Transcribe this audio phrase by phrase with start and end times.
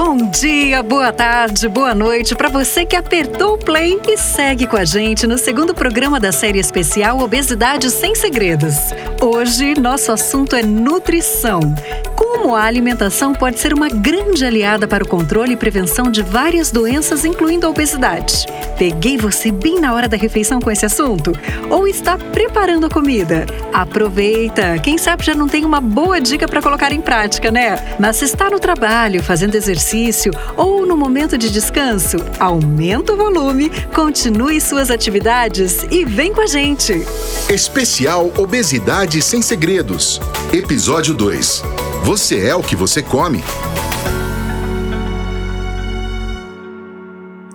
[0.00, 4.76] Bom dia, boa tarde, boa noite para você que apertou o play e segue com
[4.76, 8.76] a gente no segundo programa da série especial Obesidade Sem Segredos.
[9.20, 11.58] Hoje, nosso assunto é nutrição.
[12.40, 16.70] Como a alimentação pode ser uma grande aliada para o controle e prevenção de várias
[16.70, 18.46] doenças, incluindo a obesidade.
[18.78, 21.32] Peguei você bem na hora da refeição com esse assunto?
[21.68, 23.44] Ou está preparando a comida?
[23.72, 24.78] Aproveita!
[24.78, 27.96] Quem sabe já não tem uma boa dica para colocar em prática, né?
[27.98, 33.68] Mas se está no trabalho, fazendo exercício ou no momento de descanso, aumenta o volume,
[33.92, 37.04] continue suas atividades e vem com a gente!
[37.50, 40.20] Especial Obesidade Sem Segredos.
[40.52, 41.64] Episódio 2.
[42.08, 43.40] Você é o que você come.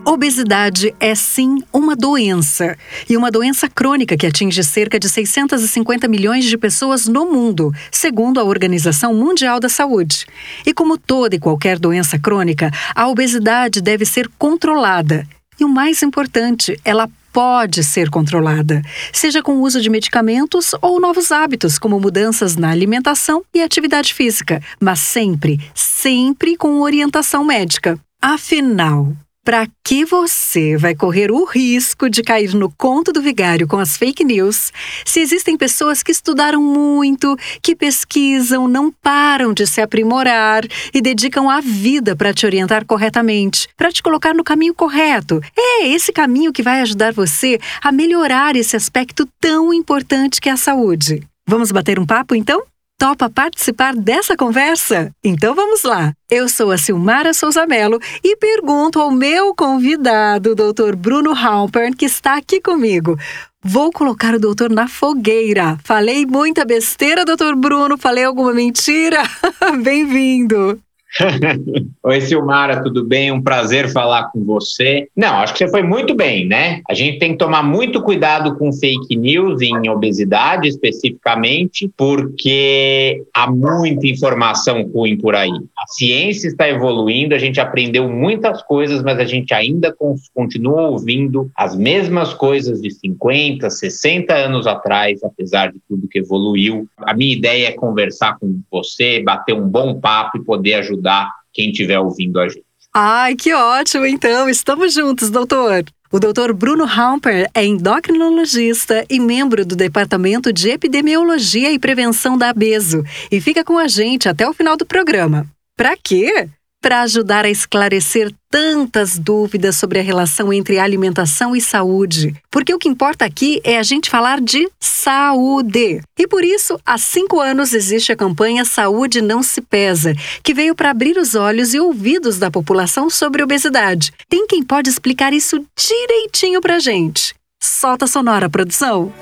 [0.05, 2.77] Obesidade é sim uma doença,
[3.09, 8.39] e uma doença crônica que atinge cerca de 650 milhões de pessoas no mundo, segundo
[8.39, 10.27] a Organização Mundial da Saúde.
[10.63, 15.27] E como toda e qualquer doença crônica, a obesidade deve ser controlada.
[15.59, 18.81] E o mais importante, ela pode ser controlada,
[19.11, 24.13] seja com o uso de medicamentos ou novos hábitos, como mudanças na alimentação e atividade
[24.13, 27.99] física, mas sempre, sempre com orientação médica.
[28.21, 33.77] Afinal, para que você vai correr o risco de cair no conto do vigário com
[33.77, 34.71] as fake news
[35.05, 40.63] se existem pessoas que estudaram muito, que pesquisam, não param de se aprimorar
[40.93, 45.41] e dedicam a vida para te orientar corretamente, para te colocar no caminho correto?
[45.57, 50.53] É esse caminho que vai ajudar você a melhorar esse aspecto tão importante que é
[50.53, 51.21] a saúde.
[51.45, 52.63] Vamos bater um papo então?
[52.99, 55.11] Topa participar dessa conversa?
[55.23, 56.13] Então vamos lá.
[56.29, 60.95] Eu sou a Silmara Souza Mello e pergunto ao meu convidado, Dr.
[60.95, 63.17] Bruno Halpern, que está aqui comigo.
[63.61, 65.77] Vou colocar o doutor na fogueira.
[65.83, 67.97] Falei muita besteira, doutor Bruno?
[67.97, 69.21] Falei alguma mentira?
[69.83, 70.79] Bem-vindo.
[72.03, 73.31] Oi, Silmara, tudo bem?
[73.31, 75.07] Um prazer falar com você.
[75.15, 76.81] Não, acho que você foi muito bem, né?
[76.89, 83.49] A gente tem que tomar muito cuidado com fake news em obesidade, especificamente, porque há
[83.49, 85.51] muita informação ruim por aí.
[85.51, 89.95] A ciência está evoluindo, a gente aprendeu muitas coisas, mas a gente ainda
[90.33, 96.87] continua ouvindo as mesmas coisas de 50, 60 anos atrás, apesar de tudo que evoluiu.
[96.97, 101.29] A minha ideia é conversar com você, bater um bom papo e poder ajudar ajudar
[101.53, 102.63] quem estiver ouvindo a gente.
[102.93, 104.49] Ai, que ótimo, então.
[104.49, 105.83] Estamos juntos, doutor.
[106.11, 112.49] O doutor Bruno Hamper é endocrinologista e membro do Departamento de Epidemiologia e Prevenção da
[112.49, 115.47] ABESO e fica com a gente até o final do programa.
[115.75, 116.47] Para quê?
[116.83, 122.35] Para ajudar a esclarecer tantas dúvidas sobre a relação entre alimentação e saúde.
[122.51, 126.01] Porque o que importa aqui é a gente falar de saúde.
[126.19, 130.13] E por isso, há cinco anos existe a campanha Saúde Não Se Pesa,
[130.43, 134.11] que veio para abrir os olhos e ouvidos da população sobre obesidade.
[134.27, 137.33] Tem quem pode explicar isso direitinho para gente.
[137.65, 139.13] Solta sonora, produção!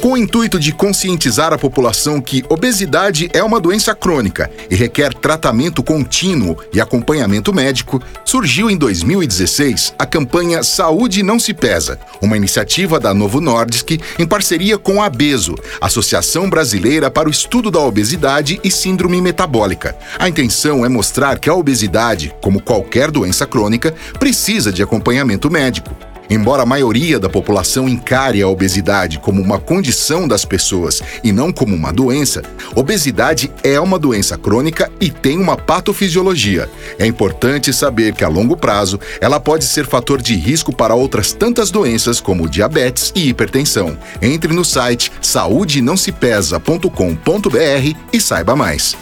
[0.00, 5.14] Com o intuito de conscientizar a população que obesidade é uma doença crônica e requer
[5.14, 12.36] tratamento contínuo e acompanhamento médico, surgiu em 2016 a campanha Saúde Não Se Pesa, uma
[12.36, 17.78] iniciativa da Novo Nordisk em parceria com a ABESO, Associação Brasileira para o Estudo da
[17.78, 19.96] Obesidade e Síndrome Metabólica.
[20.18, 25.94] A intenção é mostrar que a obesidade, como qualquer doença crônica, precisa de acompanhamento médico.
[26.32, 31.52] Embora a maioria da população encare a obesidade como uma condição das pessoas e não
[31.52, 32.40] como uma doença,
[32.74, 36.70] obesidade é uma doença crônica e tem uma patofisiologia.
[36.98, 41.34] É importante saber que a longo prazo ela pode ser fator de risco para outras
[41.34, 43.98] tantas doenças como diabetes e hipertensão.
[44.22, 48.96] Entre no site saudenãosepesa.com.br e saiba mais.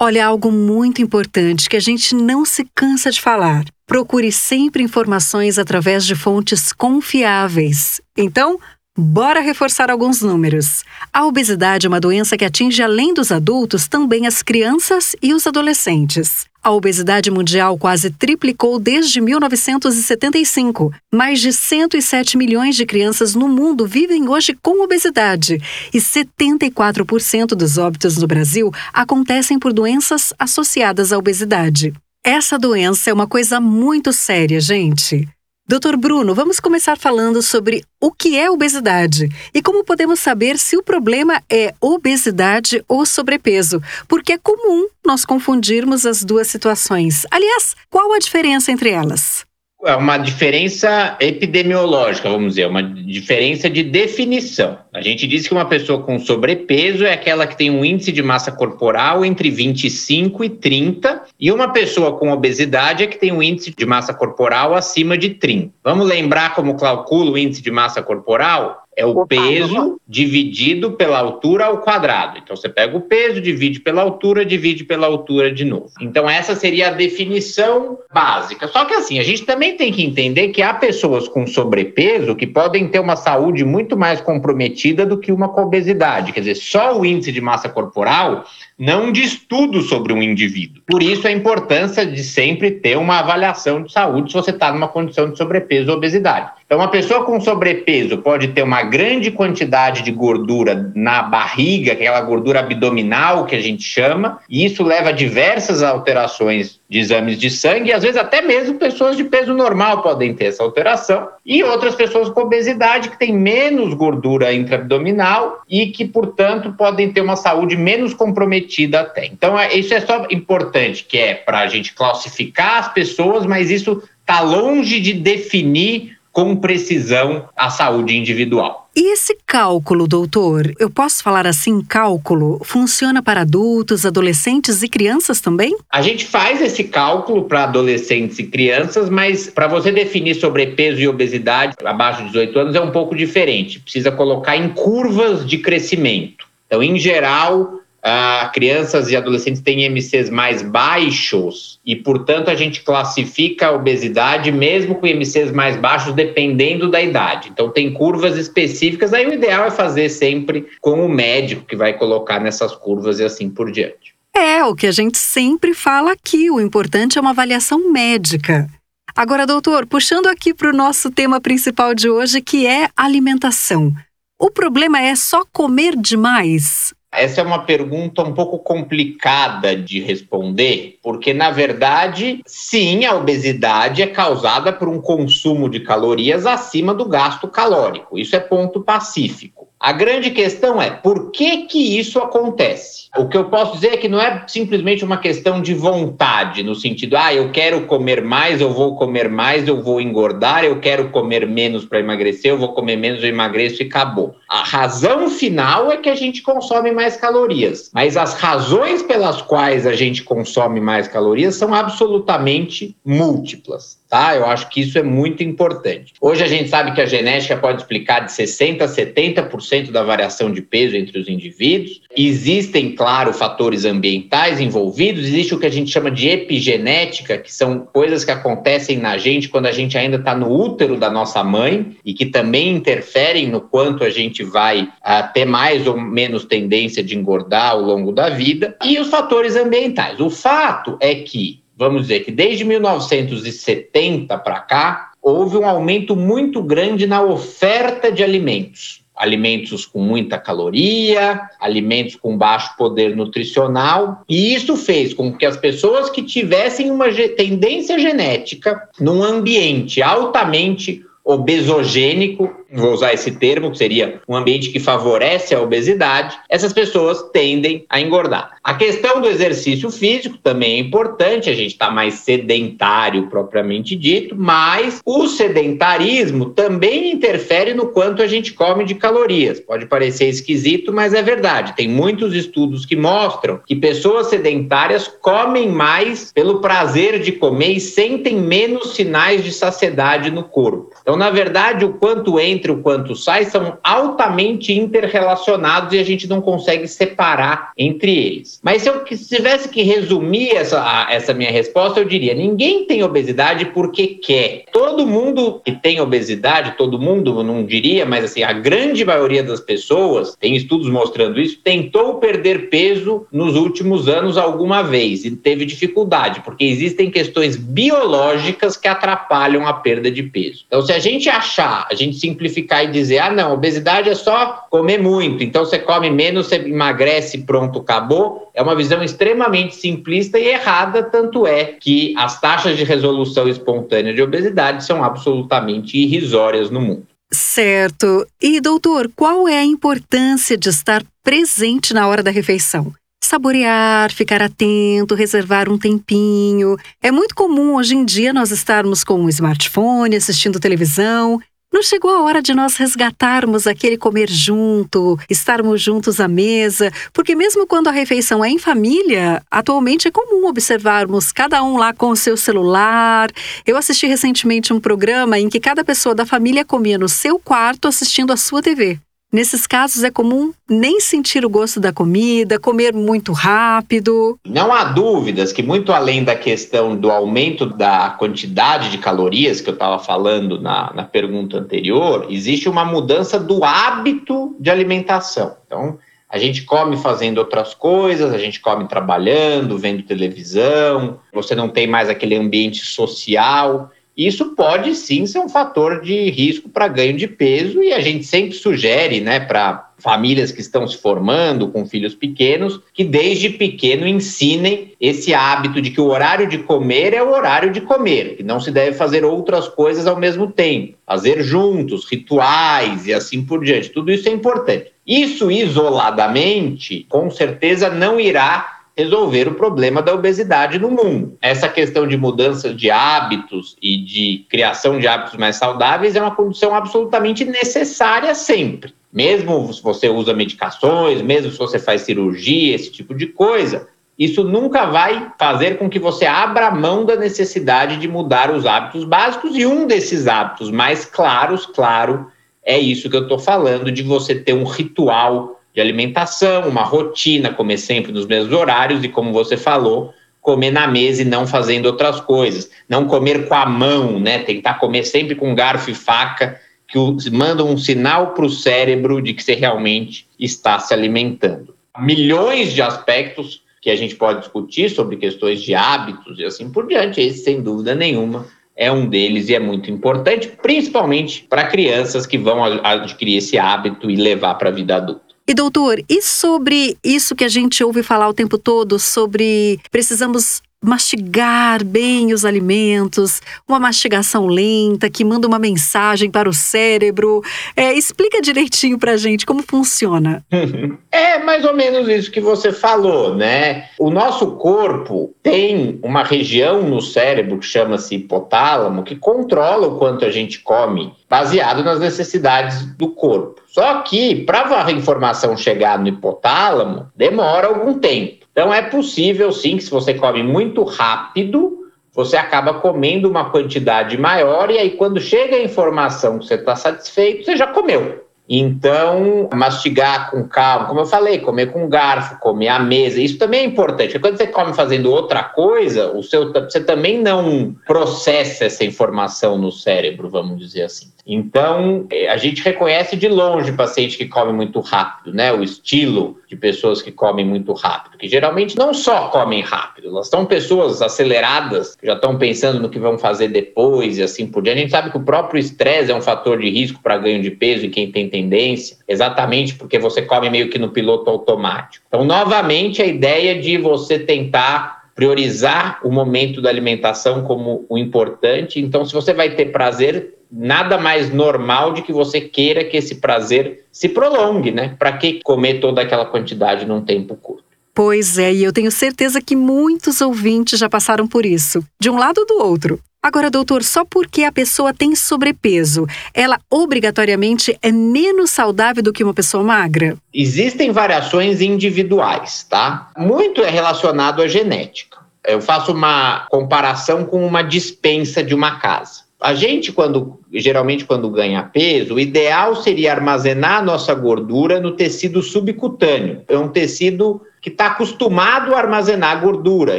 [0.00, 3.73] Olha, algo muito importante que a gente não se cansa de falar.
[3.86, 8.00] Procure sempre informações através de fontes confiáveis.
[8.16, 8.58] Então,
[8.96, 10.84] bora reforçar alguns números.
[11.12, 15.46] A obesidade é uma doença que atinge, além dos adultos, também as crianças e os
[15.46, 16.46] adolescentes.
[16.62, 20.90] A obesidade mundial quase triplicou desde 1975.
[21.12, 25.60] Mais de 107 milhões de crianças no mundo vivem hoje com obesidade
[25.92, 31.92] e 74% dos óbitos no Brasil acontecem por doenças associadas à obesidade.
[32.26, 35.28] Essa doença é uma coisa muito séria, gente.
[35.68, 40.74] Doutor Bruno, vamos começar falando sobre o que é obesidade e como podemos saber se
[40.74, 43.78] o problema é obesidade ou sobrepeso,
[44.08, 47.26] porque é comum nós confundirmos as duas situações.
[47.30, 49.44] Aliás, qual a diferença entre elas?
[49.84, 54.78] É uma diferença epidemiológica, vamos dizer, uma diferença de definição.
[54.92, 58.22] A gente diz que uma pessoa com sobrepeso é aquela que tem um índice de
[58.22, 63.42] massa corporal entre 25 e 30, e uma pessoa com obesidade é que tem um
[63.42, 65.70] índice de massa corporal acima de 30.
[65.84, 68.83] Vamos lembrar como calcula o índice de massa corporal?
[68.96, 72.38] É o peso dividido pela altura ao quadrado.
[72.38, 75.90] Então você pega o peso, divide pela altura, divide pela altura de novo.
[76.00, 78.68] Então essa seria a definição básica.
[78.68, 82.46] Só que assim, a gente também tem que entender que há pessoas com sobrepeso que
[82.46, 86.32] podem ter uma saúde muito mais comprometida do que uma com obesidade.
[86.32, 88.44] Quer dizer, só o índice de massa corporal
[88.78, 90.82] não diz tudo sobre um indivíduo.
[90.86, 94.88] Por isso a importância de sempre ter uma avaliação de saúde se você está numa
[94.88, 96.50] condição de sobrepeso ou obesidade.
[96.74, 102.20] Então, uma pessoa com sobrepeso pode ter uma grande quantidade de gordura na barriga, aquela
[102.20, 107.48] gordura abdominal que a gente chama, e isso leva a diversas alterações de exames de
[107.48, 111.62] sangue, e às vezes até mesmo pessoas de peso normal podem ter essa alteração, e
[111.62, 117.36] outras pessoas com obesidade que têm menos gordura intraabdominal e que, portanto, podem ter uma
[117.36, 119.26] saúde menos comprometida até.
[119.26, 123.70] Então, é, isso é só importante, que é para a gente classificar as pessoas, mas
[123.70, 128.90] isso está longe de definir com precisão a saúde individual.
[128.96, 135.40] E esse cálculo, doutor, eu posso falar assim, cálculo, funciona para adultos, adolescentes e crianças
[135.40, 135.76] também?
[135.90, 141.08] A gente faz esse cálculo para adolescentes e crianças, mas para você definir sobrepeso e
[141.08, 143.78] obesidade abaixo de 18 anos é um pouco diferente.
[143.78, 146.46] Precisa colocar em curvas de crescimento.
[146.66, 152.82] Então, em geral, ah, crianças e adolescentes têm MCs mais baixos e, portanto, a gente
[152.82, 157.48] classifica a obesidade mesmo com MCs mais baixos, dependendo da idade.
[157.50, 159.14] Então, tem curvas específicas.
[159.14, 163.24] Aí, o ideal é fazer sempre com o médico que vai colocar nessas curvas e
[163.24, 164.14] assim por diante.
[164.36, 166.50] É o que a gente sempre fala aqui.
[166.50, 168.68] O importante é uma avaliação médica.
[169.16, 173.94] Agora, doutor, puxando aqui para o nosso tema principal de hoje, que é alimentação.
[174.38, 176.92] O problema é só comer demais?
[177.16, 184.02] Essa é uma pergunta um pouco complicada de responder, porque, na verdade, sim, a obesidade
[184.02, 188.18] é causada por um consumo de calorias acima do gasto calórico.
[188.18, 189.64] Isso é ponto pacífico.
[189.84, 193.10] A grande questão é por que, que isso acontece?
[193.18, 196.74] O que eu posso dizer é que não é simplesmente uma questão de vontade, no
[196.74, 201.10] sentido, ah, eu quero comer mais, eu vou comer mais, eu vou engordar, eu quero
[201.10, 204.34] comer menos para emagrecer, eu vou comer menos, eu emagreço e acabou.
[204.48, 209.86] A razão final é que a gente consome mais calorias, mas as razões pelas quais
[209.86, 213.98] a gente consome mais calorias são absolutamente múltiplas.
[214.14, 214.36] Tá?
[214.36, 216.12] Eu acho que isso é muito importante.
[216.20, 220.52] Hoje a gente sabe que a genética pode explicar de 60% a 70% da variação
[220.52, 222.00] de peso entre os indivíduos.
[222.16, 227.80] Existem, claro, fatores ambientais envolvidos, existe o que a gente chama de epigenética, que são
[227.92, 231.96] coisas que acontecem na gente quando a gente ainda está no útero da nossa mãe
[232.04, 237.02] e que também interferem no quanto a gente vai uh, ter mais ou menos tendência
[237.02, 238.76] de engordar ao longo da vida.
[238.84, 240.20] E os fatores ambientais.
[240.20, 246.62] O fato é que vamos dizer que desde 1970 para cá, houve um aumento muito
[246.62, 249.02] grande na oferta de alimentos.
[249.16, 255.56] Alimentos com muita caloria, alimentos com baixo poder nutricional, e isso fez com que as
[255.56, 257.06] pessoas que tivessem uma
[257.36, 264.80] tendência genética num ambiente altamente obesogênico, vou usar esse termo, que seria um ambiente que
[264.80, 268.56] favorece a obesidade, essas pessoas tendem a engordar.
[268.62, 274.34] A questão do exercício físico também é importante, a gente está mais sedentário propriamente dito,
[274.36, 279.60] mas o sedentarismo também interfere no quanto a gente come de calorias.
[279.60, 281.74] Pode parecer esquisito, mas é verdade.
[281.76, 287.80] Tem muitos estudos que mostram que pessoas sedentárias comem mais pelo prazer de comer e
[287.80, 290.90] sentem menos sinais de saciedade no corpo.
[291.02, 296.04] Então, na verdade, o quanto entra e o quanto sai são altamente interrelacionados e a
[296.04, 298.60] gente não consegue separar entre eles.
[298.62, 303.66] Mas se eu tivesse que resumir essa, essa minha resposta, eu diria: ninguém tem obesidade
[303.66, 304.64] porque quer.
[304.72, 309.60] Todo mundo que tem obesidade, todo mundo, não diria, mas assim, a grande maioria das
[309.60, 315.64] pessoas, tem estudos mostrando isso, tentou perder peso nos últimos anos alguma vez e teve
[315.64, 320.64] dificuldade, porque existem questões biológicas que atrapalham a perda de peso.
[320.66, 324.66] Então, se a gente achar, a gente simplificar e dizer, ah, não, obesidade é só
[324.70, 330.38] comer muito, então você come menos, você emagrece, pronto, acabou, é uma visão extremamente simplista
[330.38, 336.70] e errada, tanto é que as taxas de resolução espontânea de obesidade são absolutamente irrisórias
[336.70, 337.06] no mundo.
[337.32, 338.26] Certo.
[338.40, 342.92] E, doutor, qual é a importância de estar presente na hora da refeição?
[343.24, 346.76] saborear, ficar atento, reservar um tempinho.
[347.02, 351.40] É muito comum hoje em dia nós estarmos com um smartphone, assistindo televisão.
[351.74, 357.34] Não chegou a hora de nós resgatarmos aquele comer junto, estarmos juntos à mesa, porque
[357.34, 362.10] mesmo quando a refeição é em família, atualmente é comum observarmos cada um lá com
[362.10, 363.28] o seu celular.
[363.66, 367.88] Eu assisti recentemente um programa em que cada pessoa da família comia no seu quarto
[367.88, 369.00] assistindo a sua TV.
[369.34, 374.38] Nesses casos é comum nem sentir o gosto da comida, comer muito rápido.
[374.46, 379.68] Não há dúvidas que, muito além da questão do aumento da quantidade de calorias que
[379.68, 385.56] eu estava falando na, na pergunta anterior, existe uma mudança do hábito de alimentação.
[385.66, 385.98] Então,
[386.30, 391.88] a gente come fazendo outras coisas, a gente come trabalhando, vendo televisão, você não tem
[391.88, 393.90] mais aquele ambiente social.
[394.16, 398.24] Isso pode sim ser um fator de risco para ganho de peso e a gente
[398.24, 404.06] sempre sugere, né, para famílias que estão se formando com filhos pequenos, que desde pequeno
[404.06, 408.42] ensinem esse hábito de que o horário de comer é o horário de comer, que
[408.42, 413.64] não se deve fazer outras coisas ao mesmo tempo, fazer juntos, rituais e assim por
[413.64, 413.90] diante.
[413.90, 414.92] Tudo isso é importante.
[415.06, 421.36] Isso isoladamente, com certeza não irá resolver o problema da obesidade no mundo.
[421.42, 426.34] Essa questão de mudança de hábitos e de criação de hábitos mais saudáveis é uma
[426.34, 428.94] condição absolutamente necessária sempre.
[429.12, 434.44] Mesmo se você usa medicações, mesmo se você faz cirurgia, esse tipo de coisa, isso
[434.44, 439.56] nunca vai fazer com que você abra mão da necessidade de mudar os hábitos básicos
[439.56, 442.28] e um desses hábitos mais claros, claro,
[442.64, 447.52] é isso que eu estou falando de você ter um ritual de alimentação, uma rotina,
[447.52, 451.86] comer sempre nos mesmos horários e, como você falou, comer na mesa e não fazendo
[451.86, 452.70] outras coisas.
[452.88, 454.38] Não comer com a mão, né?
[454.38, 456.98] Tentar comer sempre com garfo e faca, que
[457.30, 461.74] mandam um sinal para o cérebro de que você realmente está se alimentando.
[461.98, 466.86] Milhões de aspectos que a gente pode discutir sobre questões de hábitos e assim por
[466.86, 467.20] diante.
[467.20, 472.38] Esse, sem dúvida nenhuma, é um deles e é muito importante, principalmente para crianças que
[472.38, 475.23] vão adquirir esse hábito e levar para a vida adulta.
[475.46, 480.62] E doutor, e sobre isso que a gente ouve falar o tempo todo sobre precisamos
[480.84, 487.42] mastigar bem os alimentos, uma mastigação lenta que manda uma mensagem para o cérebro.
[487.76, 490.44] É, explica direitinho para gente como funciona.
[491.10, 493.84] É mais ou menos isso que você falou, né?
[494.00, 500.24] O nosso corpo tem uma região no cérebro que chama-se hipotálamo que controla o quanto
[500.24, 503.62] a gente come, baseado nas necessidades do corpo.
[503.68, 508.43] Só que para a informação chegar no hipotálamo demora algum tempo.
[508.54, 514.16] Então é possível sim que se você come muito rápido, você acaba comendo uma quantidade
[514.16, 518.24] maior e aí quando chega a informação que você está satisfeito, você já comeu.
[518.48, 523.60] Então, mastigar com calma, como eu falei, comer com garfo, comer à mesa, isso também
[523.60, 524.18] é importante.
[524.20, 529.72] Quando você come fazendo outra coisa, o seu, você também não processa essa informação no
[529.72, 531.13] cérebro, vamos dizer assim.
[531.26, 535.52] Então, é, a gente reconhece de longe paciente que come muito rápido, né?
[535.52, 540.28] O estilo de pessoas que comem muito rápido, que geralmente não só comem rápido, elas
[540.28, 544.62] são pessoas aceleradas, que já estão pensando no que vão fazer depois e assim por
[544.62, 544.78] diante.
[544.78, 547.50] A gente sabe que o próprio estresse é um fator de risco para ganho de
[547.50, 552.04] peso em quem tem tendência, exatamente porque você come meio que no piloto automático.
[552.06, 558.80] Então, novamente, a ideia de você tentar priorizar o momento da alimentação como o importante.
[558.80, 563.16] Então, se você vai ter prazer, nada mais normal de que você queira que esse
[563.16, 564.94] prazer se prolongue, né?
[564.98, 567.64] Para que comer toda aquela quantidade num tempo curto?
[567.92, 572.16] Pois é, e eu tenho certeza que muitos ouvintes já passaram por isso, de um
[572.16, 573.00] lado ou do outro.
[573.22, 579.24] Agora, doutor, só porque a pessoa tem sobrepeso, ela obrigatoriamente é menos saudável do que
[579.24, 580.16] uma pessoa magra?
[580.32, 583.10] Existem variações individuais, tá?
[583.16, 585.18] Muito é relacionado à genética.
[585.46, 591.28] Eu faço uma comparação com uma dispensa de uma casa a gente, quando geralmente quando
[591.28, 596.40] ganha peso, o ideal seria armazenar a nossa gordura no tecido subcutâneo.
[596.48, 599.98] É um tecido que está acostumado a armazenar gordura,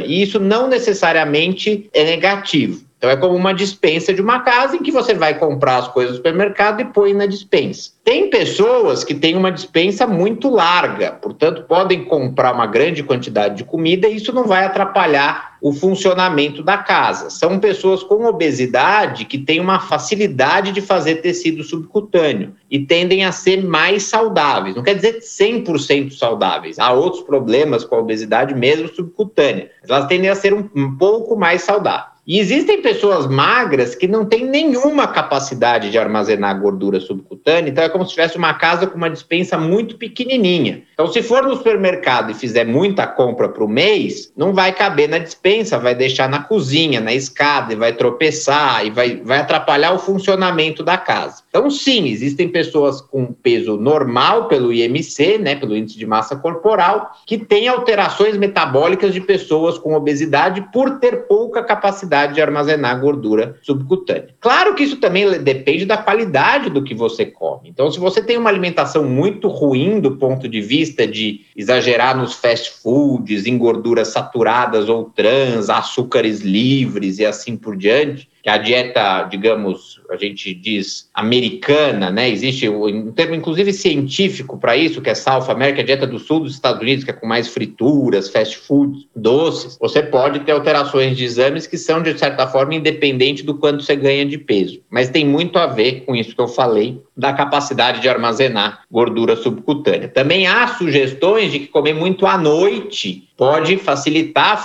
[0.00, 2.85] e isso não necessariamente é negativo.
[3.06, 6.10] Então é como uma dispensa de uma casa em que você vai comprar as coisas
[6.10, 7.92] no supermercado e põe na dispensa.
[8.02, 13.64] Tem pessoas que têm uma dispensa muito larga, portanto podem comprar uma grande quantidade de
[13.64, 17.30] comida e isso não vai atrapalhar o funcionamento da casa.
[17.30, 23.30] São pessoas com obesidade que têm uma facilidade de fazer tecido subcutâneo e tendem a
[23.30, 24.74] ser mais saudáveis.
[24.74, 26.80] Não quer dizer 100% saudáveis.
[26.80, 29.70] Há outros problemas com a obesidade mesmo subcutânea.
[29.88, 32.15] Elas tendem a ser um, um pouco mais saudáveis.
[32.26, 37.88] E existem pessoas magras que não têm nenhuma capacidade de armazenar gordura subcutânea, então é
[37.88, 40.82] como se tivesse uma casa com uma dispensa muito pequenininha.
[40.92, 45.08] Então, se for no supermercado e fizer muita compra para o mês, não vai caber
[45.08, 49.92] na dispensa, vai deixar na cozinha, na escada, e vai tropeçar, e vai, vai atrapalhar
[49.92, 51.44] o funcionamento da casa.
[51.56, 57.12] Então, sim, existem pessoas com peso normal pelo IMC, né, pelo índice de massa corporal,
[57.24, 63.56] que têm alterações metabólicas de pessoas com obesidade por ter pouca capacidade de armazenar gordura
[63.62, 64.34] subcutânea.
[64.38, 67.70] Claro que isso também depende da qualidade do que você come.
[67.70, 72.34] Então, se você tem uma alimentação muito ruim do ponto de vista de exagerar nos
[72.34, 78.58] fast foods, em gorduras saturadas ou trans, açúcares livres e assim por diante, que a
[78.58, 82.28] dieta, digamos, a gente diz americana, né?
[82.28, 86.40] Existe um termo, inclusive, científico para isso, que é South America, a dieta do sul
[86.40, 89.78] dos Estados Unidos, que é com mais frituras, fast foods, doces.
[89.80, 93.96] Você pode ter alterações de exames que são, de certa forma, independente do quanto você
[93.96, 94.80] ganha de peso.
[94.90, 99.36] Mas tem muito a ver com isso que eu falei, da capacidade de armazenar gordura
[99.36, 100.08] subcutânea.
[100.08, 104.62] Também há sugestões de que comer muito à noite pode facilitar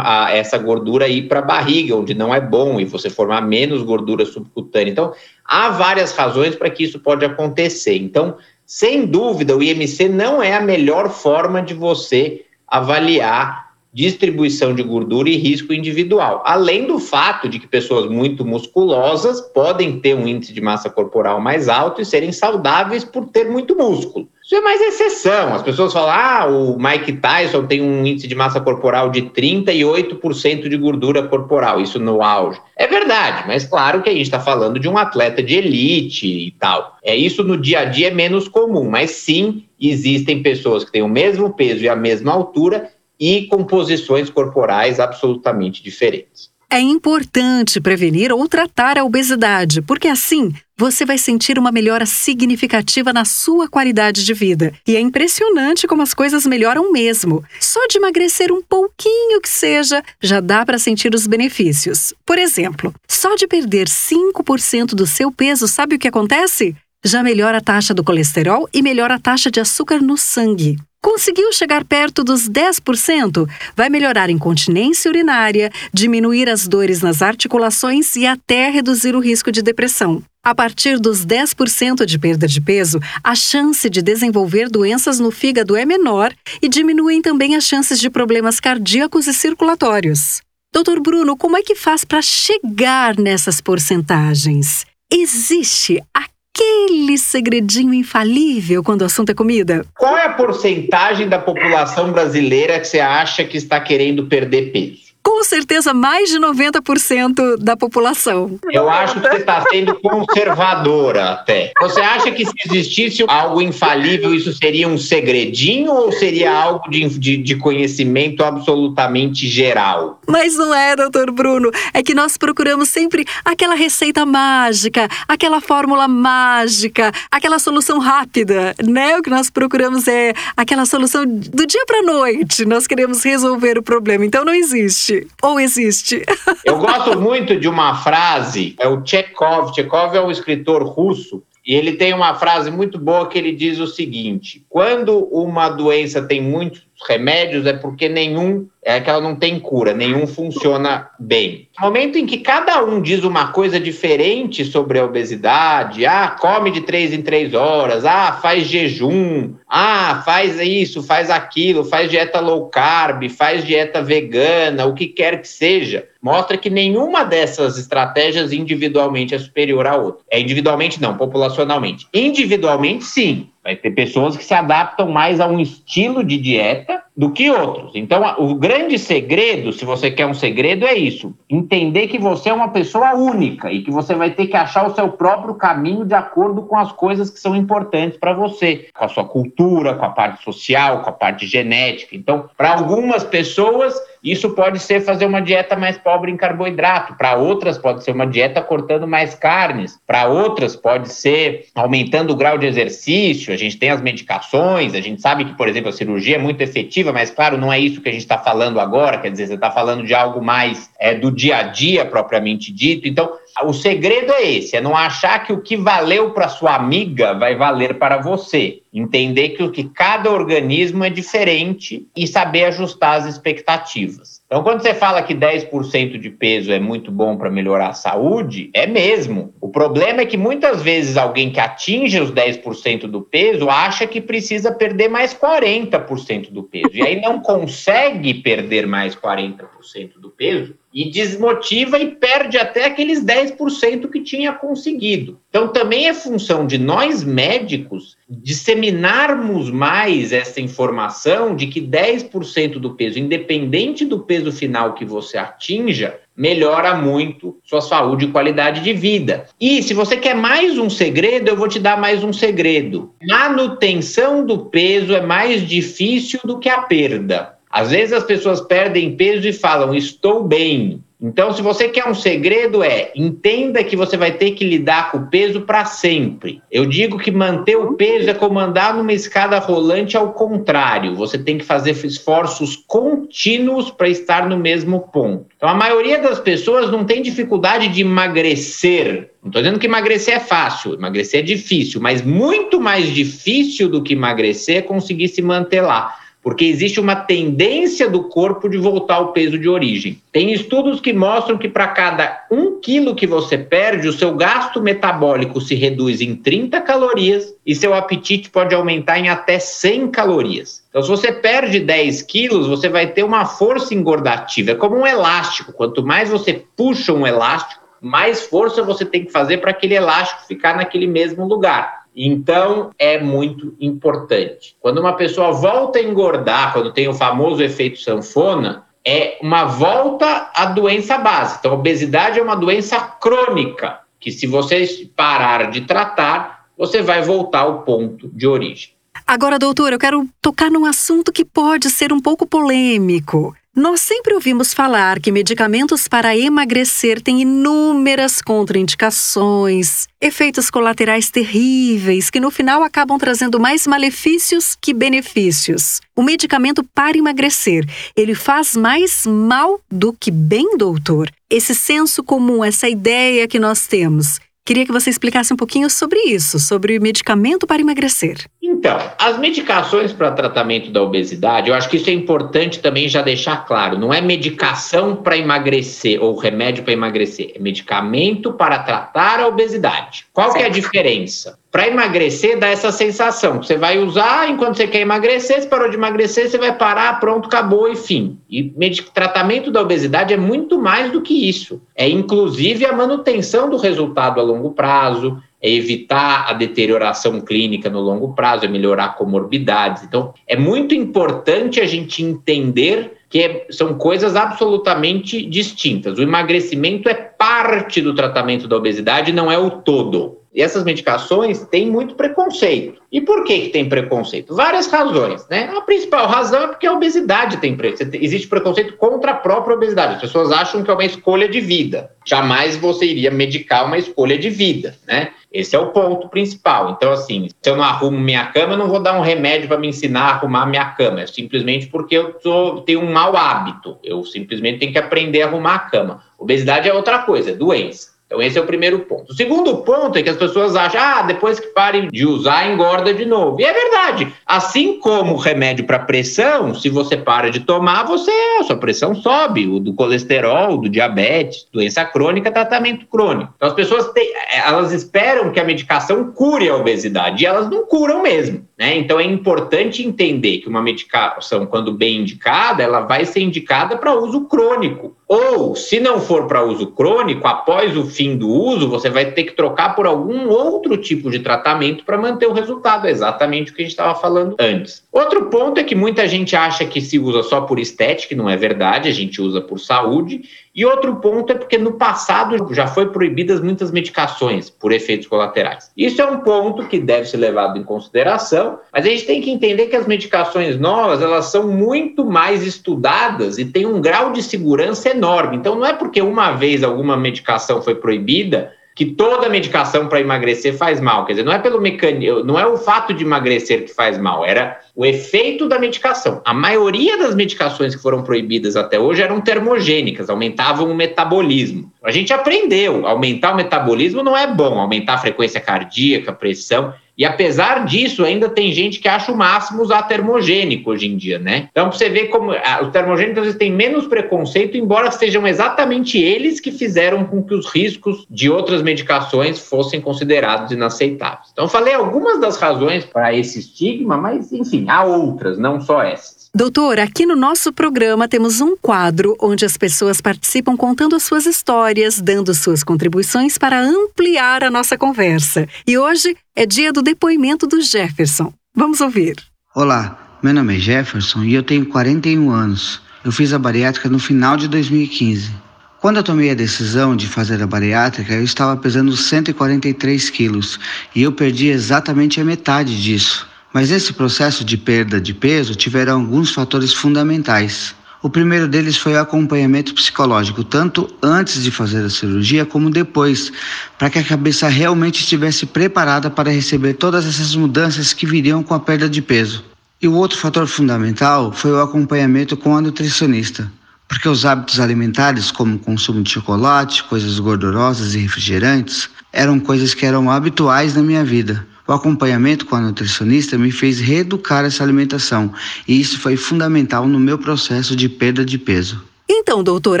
[0.32, 4.24] essa gordura ir para a barriga, onde não é bom, e você formar menos gordura
[4.24, 4.92] subcutânea.
[4.92, 5.12] Então,
[5.50, 7.96] há várias razões para que isso pode acontecer.
[7.96, 14.82] Então, sem dúvida, o IMC não é a melhor forma de você avaliar distribuição de
[14.82, 16.42] gordura e risco individual.
[16.44, 21.40] Além do fato de que pessoas muito musculosas podem ter um índice de massa corporal
[21.40, 24.28] mais alto e serem saudáveis por ter muito músculo.
[24.50, 25.54] Isso é mais exceção.
[25.54, 30.68] As pessoas falam: ah, o Mike Tyson tem um índice de massa corporal de 38%
[30.68, 32.60] de gordura corporal, isso no auge.
[32.76, 36.50] É verdade, mas claro que a gente está falando de um atleta de elite e
[36.52, 36.96] tal.
[37.02, 41.02] É isso no dia a dia é menos comum, mas sim existem pessoas que têm
[41.02, 46.50] o mesmo peso e a mesma altura e composições corporais absolutamente diferentes.
[46.72, 53.12] É importante prevenir ou tratar a obesidade, porque assim você vai sentir uma melhora significativa
[53.12, 54.72] na sua qualidade de vida.
[54.86, 57.44] E é impressionante como as coisas melhoram mesmo.
[57.60, 62.14] Só de emagrecer um pouquinho que seja, já dá para sentir os benefícios.
[62.24, 66.74] Por exemplo, só de perder 5% do seu peso, sabe o que acontece?
[67.04, 70.76] Já melhora a taxa do colesterol e melhora a taxa de açúcar no sangue.
[71.02, 73.48] Conseguiu chegar perto dos 10%?
[73.74, 79.50] Vai melhorar a incontinência urinária, diminuir as dores nas articulações e até reduzir o risco
[79.50, 80.22] de depressão.
[80.44, 85.74] A partir dos 10% de perda de peso, a chance de desenvolver doenças no fígado
[85.74, 90.42] é menor e diminuem também as chances de problemas cardíacos e circulatórios.
[90.72, 94.86] Doutor Bruno, como é que faz para chegar nessas porcentagens?
[95.12, 99.84] Existe a aquele segredinho infalível quando o assunto é comida?
[99.96, 105.09] Qual é a porcentagem da população brasileira que você acha que está querendo perder peso?
[105.22, 108.58] Com certeza mais de 90% da população.
[108.70, 111.72] Eu acho que você está sendo conservadora até.
[111.80, 117.08] Você acha que se existisse algo infalível, isso seria um segredinho ou seria algo de,
[117.18, 120.20] de, de conhecimento absolutamente geral?
[120.26, 121.70] Mas não é, doutor Bruno.
[121.92, 129.16] É que nós procuramos sempre aquela receita mágica, aquela fórmula mágica, aquela solução rápida, né?
[129.18, 132.64] O que nós procuramos é aquela solução do dia para noite.
[132.64, 134.24] Nós queremos resolver o problema.
[134.24, 136.22] Então não existe existe ou existe?
[136.64, 139.74] Eu gosto muito de uma frase, é o Chekhov.
[139.74, 143.78] Chekhov é um escritor russo e ele tem uma frase muito boa que ele diz
[143.78, 149.36] o seguinte: quando uma doença tem muitos remédios é porque nenhum é que ela não
[149.36, 151.68] tem cura, nenhum funciona bem.
[151.78, 156.70] No momento em que cada um diz uma coisa diferente sobre a obesidade, ah, come
[156.70, 162.40] de três em três horas, ah, faz jejum, ah, faz isso, faz aquilo, faz dieta
[162.40, 168.52] low carb, faz dieta vegana, o que quer que seja, mostra que nenhuma dessas estratégias
[168.52, 170.24] individualmente é superior à outra.
[170.30, 172.06] É individualmente não, populacionalmente.
[172.14, 177.30] Individualmente sim, Vai ter pessoas que se adaptam mais a um estilo de dieta do
[177.30, 177.92] que outros.
[177.94, 182.54] Então, o grande segredo, se você quer um segredo, é isso: entender que você é
[182.54, 186.14] uma pessoa única e que você vai ter que achar o seu próprio caminho de
[186.14, 190.10] acordo com as coisas que são importantes para você, com a sua cultura, com a
[190.10, 192.16] parte social, com a parte genética.
[192.16, 197.36] Então, para algumas pessoas, isso pode ser fazer uma dieta mais pobre em carboidrato, para
[197.36, 202.58] outras pode ser uma dieta cortando mais carnes, para outras pode ser aumentando o grau
[202.58, 203.52] de exercício.
[203.52, 206.60] A gente tem as medicações, a gente sabe que, por exemplo, a cirurgia é muito
[206.60, 209.54] efetiva, mas claro, não é isso que a gente está falando agora, quer dizer, você
[209.54, 213.08] está falando de algo mais é, do dia a dia propriamente dito.
[213.08, 213.30] Então,
[213.64, 217.54] o segredo é esse: é não achar que o que valeu para sua amiga vai
[217.54, 218.80] valer para você.
[218.92, 224.39] Entender que o que cada organismo é diferente e saber ajustar as expectativas.
[224.50, 228.68] Então, quando você fala que 10% de peso é muito bom para melhorar a saúde,
[228.74, 229.54] é mesmo.
[229.60, 234.20] O problema é que muitas vezes alguém que atinge os 10% do peso acha que
[234.20, 236.90] precisa perder mais 40% do peso.
[236.92, 243.24] E aí não consegue perder mais 40% do peso e desmotiva e perde até aqueles
[243.24, 245.38] 10% que tinha conseguido.
[245.48, 252.94] Então, também é função de nós médicos disseminarmos mais essa informação de que 10% do
[252.94, 258.92] peso, independente do peso final que você atinja, melhora muito sua saúde e qualidade de
[258.92, 259.46] vida.
[259.60, 263.12] E se você quer mais um segredo, eu vou te dar mais um segredo.
[263.28, 267.58] Manutenção do peso é mais difícil do que a perda.
[267.68, 271.02] Às vezes as pessoas perdem peso e falam, estou bem.
[271.22, 275.18] Então, se você quer um segredo, é entenda que você vai ter que lidar com
[275.18, 276.62] o peso para sempre.
[276.72, 281.14] Eu digo que manter o peso é como andar numa escada rolante ao contrário.
[281.16, 285.44] Você tem que fazer esforços contínuos para estar no mesmo ponto.
[285.56, 289.30] Então, a maioria das pessoas não tem dificuldade de emagrecer.
[289.42, 294.02] Não estou dizendo que emagrecer é fácil, emagrecer é difícil, mas muito mais difícil do
[294.02, 299.16] que emagrecer é conseguir se manter lá porque existe uma tendência do corpo de voltar
[299.16, 300.20] ao peso de origem.
[300.32, 304.80] Tem estudos que mostram que para cada um quilo que você perde, o seu gasto
[304.80, 310.82] metabólico se reduz em 30 calorias e seu apetite pode aumentar em até 100 calorias.
[310.88, 314.72] Então, se você perde 10 quilos, você vai ter uma força engordativa.
[314.72, 315.72] É como um elástico.
[315.72, 320.46] Quanto mais você puxa um elástico, mais força você tem que fazer para aquele elástico
[320.46, 321.99] ficar naquele mesmo lugar.
[322.14, 324.76] Então, é muito importante.
[324.80, 330.50] Quando uma pessoa volta a engordar, quando tem o famoso efeito sanfona, é uma volta
[330.54, 331.56] à doença base.
[331.58, 337.22] Então, a obesidade é uma doença crônica, que se você parar de tratar, você vai
[337.22, 338.90] voltar ao ponto de origem.
[339.30, 343.54] Agora, doutor, eu quero tocar num assunto que pode ser um pouco polêmico.
[343.76, 352.40] Nós sempre ouvimos falar que medicamentos para emagrecer têm inúmeras contraindicações, efeitos colaterais terríveis que
[352.40, 356.00] no final acabam trazendo mais malefícios que benefícios.
[356.16, 357.84] O medicamento para emagrecer,
[358.16, 361.30] ele faz mais mal do que bem, doutor?
[361.48, 364.40] Esse senso comum, essa ideia que nós temos,
[364.70, 368.48] Queria que você explicasse um pouquinho sobre isso, sobre medicamento para emagrecer.
[368.62, 373.20] Então, as medicações para tratamento da obesidade, eu acho que isso é importante também já
[373.20, 373.98] deixar claro.
[373.98, 380.26] Não é medicação para emagrecer ou remédio para emagrecer, é medicamento para tratar a obesidade.
[380.32, 381.58] Qual que é a diferença?
[381.70, 383.62] Para emagrecer, dá essa sensação.
[383.62, 387.46] Você vai usar enquanto você quer emagrecer, se parou de emagrecer, você vai parar, pronto,
[387.46, 388.38] acabou e fim.
[388.50, 388.72] E
[389.14, 391.80] tratamento da obesidade é muito mais do que isso.
[391.94, 398.00] É inclusive a manutenção do resultado a longo prazo, é evitar a deterioração clínica no
[398.00, 400.02] longo prazo, é melhorar comorbidades.
[400.02, 406.18] Então, é muito importante a gente entender que é, são coisas absolutamente distintas.
[406.18, 410.39] O emagrecimento é parte do tratamento da obesidade, não é o todo.
[410.52, 413.00] E essas medicações têm muito preconceito.
[413.12, 414.54] E por que, que tem preconceito?
[414.54, 415.70] Várias razões, né?
[415.76, 418.14] A principal razão é porque a obesidade tem preconceito.
[418.14, 420.14] Existe preconceito contra a própria obesidade.
[420.14, 422.10] As pessoas acham que é uma escolha de vida.
[422.26, 425.30] Jamais você iria medicar uma escolha de vida, né?
[425.52, 426.90] Esse é o ponto principal.
[426.90, 429.78] Então, assim, se eu não arrumo minha cama, eu não vou dar um remédio para
[429.78, 431.20] me ensinar a arrumar minha cama.
[431.22, 433.98] É simplesmente porque eu tô, tenho um mau hábito.
[434.02, 436.22] Eu simplesmente tenho que aprender a arrumar a cama.
[436.38, 438.19] Obesidade é outra coisa, é doença.
[438.30, 439.32] Então, esse é o primeiro ponto.
[439.32, 443.12] O segundo ponto é que as pessoas acham, ah, depois que parem de usar, engorda
[443.12, 443.60] de novo.
[443.60, 444.32] E é verdade.
[444.46, 449.16] Assim como o remédio para pressão, se você para de tomar, você, a sua pressão
[449.16, 449.66] sobe.
[449.66, 453.52] O do colesterol, do diabetes, doença crônica, tratamento crônico.
[453.56, 454.32] Então, as pessoas têm,
[454.64, 457.42] elas esperam que a medicação cure a obesidade.
[457.42, 458.64] E elas não curam mesmo.
[458.78, 458.96] Né?
[458.96, 464.14] Então, é importante entender que uma medicação, quando bem indicada, ela vai ser indicada para
[464.14, 465.16] uso crônico.
[465.32, 469.44] Ou, se não for para uso crônico, após o fim do uso, você vai ter
[469.44, 473.06] que trocar por algum outro tipo de tratamento para manter o resultado.
[473.06, 475.04] É exatamente o que a gente estava falando antes.
[475.12, 478.56] Outro ponto é que muita gente acha que se usa só por estética, não é
[478.56, 480.42] verdade, a gente usa por saúde.
[480.80, 485.90] E outro ponto é porque no passado já foi proibidas muitas medicações por efeitos colaterais.
[485.94, 489.50] Isso é um ponto que deve ser levado em consideração, mas a gente tem que
[489.50, 494.42] entender que as medicações novas, elas são muito mais estudadas e têm um grau de
[494.42, 495.58] segurança enorme.
[495.58, 500.76] Então não é porque uma vez alguma medicação foi proibida que toda medicação para emagrecer
[500.76, 501.24] faz mal.
[501.24, 504.44] Quer dizer, não é pelo mecanismo, não é o fato de emagrecer que faz mal,
[504.44, 506.42] era o efeito da medicação.
[506.44, 511.90] A maioria das medicações que foram proibidas até hoje eram termogênicas, aumentavam o metabolismo.
[512.04, 516.92] A gente aprendeu, aumentar o metabolismo não é bom, aumentar a frequência cardíaca, pressão.
[517.20, 521.38] E apesar disso, ainda tem gente que acha o máximo usar termogênico hoje em dia,
[521.38, 521.68] né?
[521.70, 526.60] Então, você ver como ah, os termogênicos eles têm menos preconceito, embora sejam exatamente eles
[526.60, 531.50] que fizeram com que os riscos de outras medicações fossem considerados inaceitáveis.
[531.52, 536.39] Então, falei algumas das razões para esse estigma, mas enfim, há outras, não só essas.
[536.52, 541.46] Doutor, aqui no nosso programa temos um quadro onde as pessoas participam contando as suas
[541.46, 545.68] histórias, dando suas contribuições para ampliar a nossa conversa.
[545.86, 548.52] E hoje é dia do depoimento do Jefferson.
[548.74, 549.36] Vamos ouvir.
[549.76, 553.00] Olá, meu nome é Jefferson e eu tenho 41 anos.
[553.24, 555.52] Eu fiz a bariátrica no final de 2015.
[556.00, 560.80] Quando eu tomei a decisão de fazer a bariátrica, eu estava pesando 143 quilos
[561.14, 563.49] e eu perdi exatamente a metade disso.
[563.72, 567.94] Mas esse processo de perda de peso tiveram alguns fatores fundamentais.
[568.22, 573.50] O primeiro deles foi o acompanhamento psicológico, tanto antes de fazer a cirurgia como depois,
[573.98, 578.74] para que a cabeça realmente estivesse preparada para receber todas essas mudanças que viriam com
[578.74, 579.64] a perda de peso.
[580.02, 583.72] E o outro fator fundamental foi o acompanhamento com a nutricionista,
[584.06, 589.94] porque os hábitos alimentares, como o consumo de chocolate, coisas gordurosas e refrigerantes, eram coisas
[589.94, 591.66] que eram habituais na minha vida.
[591.90, 595.52] O acompanhamento com a nutricionista me fez reeducar essa alimentação
[595.88, 599.04] e isso foi fundamental no meu processo de perda de peso.
[599.28, 600.00] Então, doutor,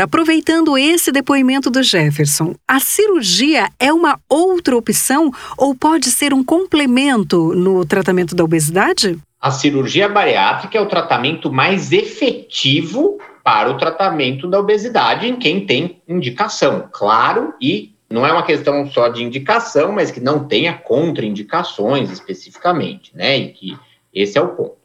[0.00, 6.44] aproveitando esse depoimento do Jefferson, a cirurgia é uma outra opção ou pode ser um
[6.44, 9.18] complemento no tratamento da obesidade?
[9.40, 15.66] A cirurgia bariátrica é o tratamento mais efetivo para o tratamento da obesidade em quem
[15.66, 20.72] tem indicação, claro e não é uma questão só de indicação, mas que não tenha
[20.72, 23.38] contraindicações especificamente, né?
[23.38, 23.78] E que
[24.12, 24.80] esse é o ponto.